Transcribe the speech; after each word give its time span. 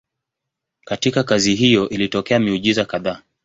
Katika 0.85 1.23
kazi 1.23 1.55
hiyo 1.55 1.89
ilitokea 1.89 2.39
miujiza 2.39 2.85
kadhaa. 2.85 3.21